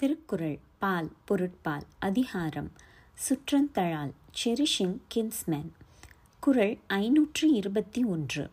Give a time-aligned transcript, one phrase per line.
[0.00, 2.72] திருக்குறள் பால் பொருட்பால் அதிகாரம்
[3.14, 4.10] சுற்றந்தழால்
[4.44, 5.70] cherishing kinsman
[6.40, 8.50] குறள் ஐநூற்றி இருபத்தி ஒன்று.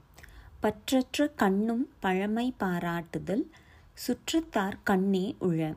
[0.64, 3.50] பற்றற்ற கண்ணும் பழமை பாராட்டுதல்
[3.94, 5.76] சுற்றத்தார் கண்ணே உழ.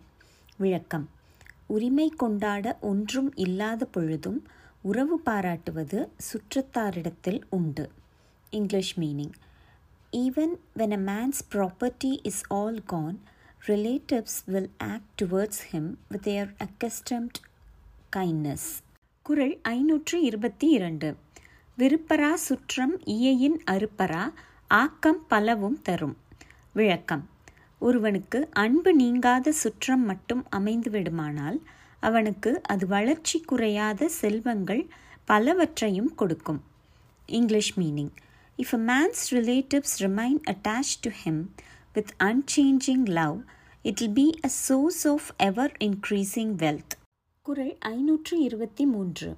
[0.56, 1.08] விளக்கம்.
[1.66, 4.46] உரிமை கொண்டாட ஒன்றும் இல்லாத பொழுதும்
[4.82, 7.90] உறவு பாராட்டுவது சுற்றத்தாரிடத்தில் உண்டு.
[8.50, 9.32] English meaning
[10.12, 13.20] even when a man's property is all gone
[13.66, 17.32] relatives will act towards him with their accustomed
[18.16, 18.58] kindness.
[19.22, 21.16] குறள் ஐநூற்று இருபத்தி இரண்டு
[21.78, 24.32] விருப்பரா சுற்றம் இயையின் அறுப்பரா
[24.68, 26.16] ஆக்கம் பலவும் தரும்.
[26.72, 27.28] விளக்கம்.
[27.78, 31.62] ஒருவனுக்கு அன்பு நீங்காத சுற்றம் மட்டும் அமைந்து விடுமானால்
[32.00, 34.88] அவனுக்கு அது வளர்ச்சி குறையாத செல்வங்கள்
[35.24, 36.62] பலவற்றையும் கொடுக்கும்.
[37.26, 38.10] English meaning.
[38.56, 41.42] If a man's relatives remain attach to him
[42.00, 43.38] with unchanging love,
[43.84, 46.90] it will be a source of ever increasing wealth.
[47.42, 49.36] குரல் ஐநூற்று இருபத்தி மூன்று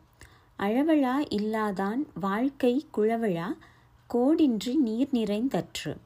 [0.59, 3.57] அழவழா இல்லாதான் வாழ்க்கை குழவழா
[4.15, 5.97] கோடின்றி நீர் நிறைந்தற்று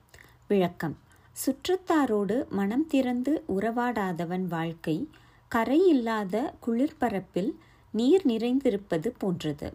[0.49, 0.99] விளக்கம்.
[1.47, 5.09] சுற்றத்தாரோடு மனம் திறந்து உறவாடாதவன் வாழ்க்கை
[5.49, 7.51] கரை இல்லாத குளிர்பரப்பில்
[7.91, 9.73] நீர் நிறைந்திருப்பது போன்றது.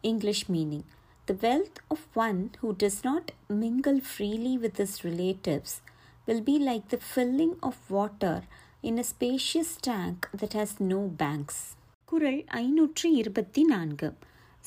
[0.00, 0.84] English meaning
[1.24, 5.92] the wealth of one who does not mingle freely with his relatives
[6.26, 8.42] will be like the filling of water
[8.82, 11.74] in a spacious tank that has no banks.
[12.04, 14.14] குரல் ஐநூற்றி இருபத்தி நான்கு.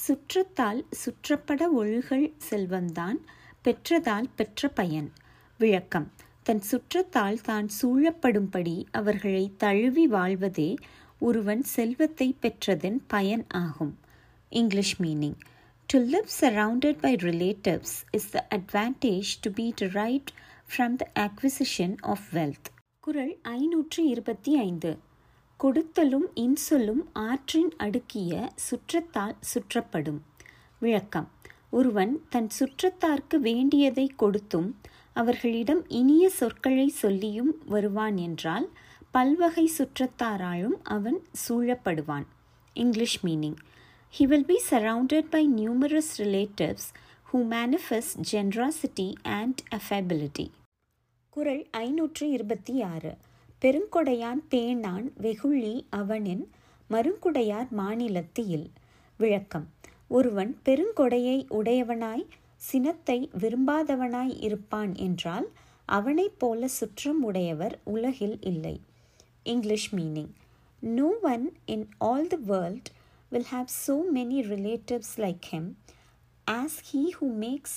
[0.07, 3.17] சுற்றத்தால் சுற்றப்பட ஒழுகல் செல்வம்தான்
[3.63, 5.11] பெற்றதால் பெற்ற பயன்.
[5.57, 6.11] விளக்கம்.
[6.43, 10.75] தன் சுற்றத்தால் தான் சூழப்படும்படி அவர்களை தழுவி வாழ்வதே
[11.19, 13.97] ஒருவன் செல்வத்தை பெற்றதன் பயன் ஆகும்.
[14.49, 15.35] English meaning.
[15.93, 20.31] To live surrounded by relatives is the advantage to be derived
[20.67, 24.97] from the acquisition of wealth குரல் ஐநூற்று இருபத்தி ஐந்து.
[25.59, 30.19] கொடுத்தலும் இன்சொல்லும் ஆற்றின் அடுக்கிய சுற்றத்தால் சுற்றப்படும்.
[30.79, 31.31] விளக்கம்.
[31.69, 34.79] ஒருவன் தன் சுற்றத்தார்க்கு வேண்டியதை கொடுத்தும்
[35.13, 38.69] அவர்களிடம் இனிய சொற்களை சொல்லியும் வருவான் என்றால்
[39.11, 42.25] பல்வகை சுற்றத்தாராலும் அவன் சூழப்படுவான்.
[42.73, 43.55] English meaning.
[44.19, 46.85] He will be surrounded by numerous relatives
[47.33, 50.51] who manifest generosity and affability.
[51.29, 53.17] குரல் ஐநூற்று இருபத்தி ஆறு
[53.61, 56.49] பெருங்கொடையான் பேணான் வெகுளி அவனின்
[56.89, 58.69] மருங்குடையார் மாநிலத்தியில்.
[59.17, 59.69] விளக்கம்.
[60.07, 65.49] ஒருவன் பெருங்கொடையை உடையவனாய் சினத்தை விரும்பாதவனாய் இருப்பான் என்றால்
[65.85, 68.81] அவனைப் போல சுற்றம் உடையவர் உலகில் இல்லை.
[69.43, 70.31] English meaning.
[70.79, 72.87] No one in all the world
[73.31, 75.73] will have so many relatives like him.
[76.47, 77.73] As he who makes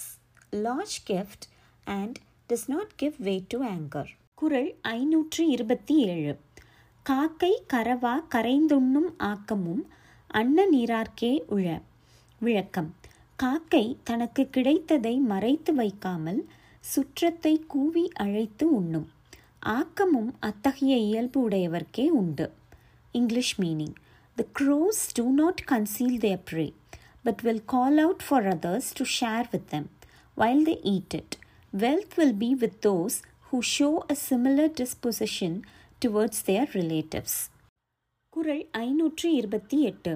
[0.53, 1.43] large gift
[1.85, 4.05] and does not give way to anger.
[4.35, 6.39] குரல் ஐநூற்று இருபத்தி ஏழு
[7.11, 9.87] காக்கை கரவா கரைந்துண்ணும் ஆக்கமும்
[10.27, 11.83] அன்ன நீரார்க்கே உழ.
[12.41, 12.95] விளக்கம்.
[13.37, 16.49] காக்கை தனக்கு கிடைத்ததை மறைத்து வைக்காமல்
[16.81, 19.09] சுற்றத்தை கூவி அழைத்து உண்ணும்.
[19.59, 22.53] ஆக்கமும் அத்தகைய இயல்பு உடையவர்க்கே உண்டு.
[23.13, 23.95] English meaning.
[24.37, 26.73] The crows do not conceal their prey
[27.25, 29.87] but will call out for others to share with them
[30.37, 31.31] while they eat it.
[31.73, 35.55] Wealth will be with those who show a similar disposition
[36.03, 37.35] towards their relatives.
[38.33, 40.13] குரல் ஐநூற்று இருபத்தி எட்டு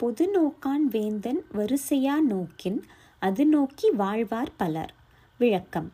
[0.00, 2.80] பொது நோக்கான் வேந்தன் வரிசையா நோக்கின்
[3.22, 4.92] அது நோக்கி வாழ்வார் பலர்
[5.40, 5.88] விளக்கம்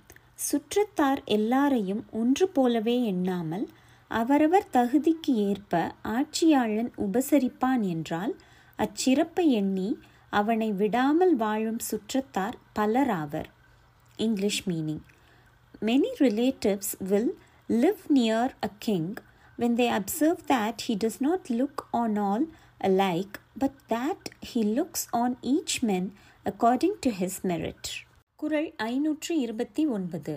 [0.47, 3.67] சுற்றத்தார் எல்லாரையும் ஒன்று போலவே எண்ணாமல்
[4.11, 5.75] அவரவர் தகுதிக்கு ஏற்ப
[6.13, 8.33] ஆட்சியாளன் உபசரிப்பான் என்றால்
[8.79, 9.91] அச்சிறப்பை எண்ணி
[10.32, 13.50] அவனை விடாமல் வாழும் சுற்றத்தார் பலராவர்
[14.20, 15.04] English meaning
[15.82, 17.32] many relatives will
[17.70, 19.10] live near a king
[19.60, 22.44] when they observe that he does not look on all
[22.80, 26.06] alike, but that he looks on each man
[26.46, 27.84] according to his merit.
[28.40, 30.34] குரல் ஐநூற்று இருபத்தி ஒன்பது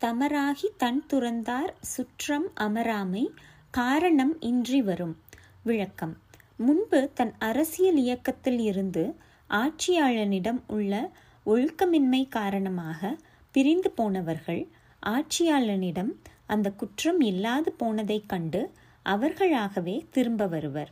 [0.00, 3.24] தமராகி தன் துறந்தார் சுற்றம் அமராமை
[3.70, 5.14] காரணம் இன்றி வரும்
[5.62, 6.14] விளக்கம்
[6.57, 9.15] முன்பு தன் அரசியல் இயக்கத்தில் இருந்து
[9.49, 11.11] ஆட்சியாளனிடம் உள்ள
[11.45, 13.17] ஒழுக்கமின்மை காரணமாக
[13.51, 14.67] பிரிந்து போனவர்கள்
[15.05, 16.11] ஆட்சியாளனிடம்
[16.45, 18.71] அந்த குற்றம் இல்லாது போனதைக் கண்டு
[19.03, 20.91] அவர்களாகவே திரும்ப வருவர்.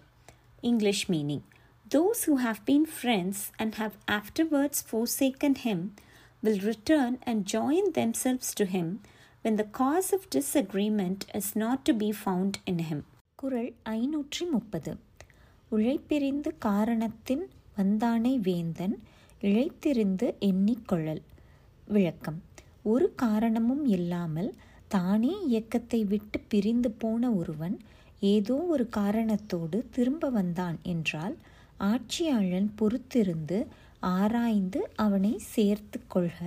[0.61, 1.41] English meaning.
[1.95, 5.93] Those who have been friends and have afterwards forsaken him
[6.43, 8.99] will return and join themselves to him
[9.43, 13.03] when the cause of disagreement is not to be found in him.
[13.35, 14.97] குரல் ஐநூற்றி முப்பது.
[15.75, 17.43] உழைப்பிரிந்து காரணத்தின்
[17.77, 18.95] வந்தானை வேந்தன்
[19.41, 21.23] இழைத்திருந்து எண்ணிக்கொள்ளல்
[21.87, 22.39] விளக்கம்.
[22.83, 24.51] ஒரு காரணமும் இல்லாமல்
[24.87, 27.75] தானே இயக்கத்தை விட்டு பிரிந்து போன ஒருவன்
[28.31, 31.35] ஏதோ ஒரு காரணத்தோடு திரும்ப வந்தான் என்றால்
[31.83, 33.57] ஆட்சியாளன் பொறுத்திருந்து
[34.13, 36.39] ஆராய்ந்து அவனை சேர்த்து கொள்க.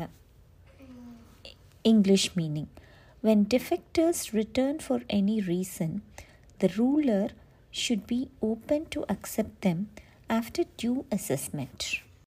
[1.84, 2.72] English meaning
[3.22, 5.96] when defectors return for any reason
[6.60, 7.32] the ruler
[7.76, 9.88] should be open to accept them
[10.30, 12.00] after due assessment.